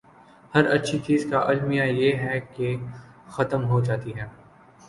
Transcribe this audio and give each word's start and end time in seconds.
ہر 0.53 0.65
اچھی 0.71 0.97
چیز 0.99 1.25
کا 1.31 1.39
المیہ 1.39 1.83
یہ 1.83 2.13
ہے 2.15 2.39
کہ 2.55 2.75
وہ 2.75 2.87
ختم 3.31 3.65
ہو 3.65 3.79
جاتی 3.81 4.11
ہے۔ 4.19 4.27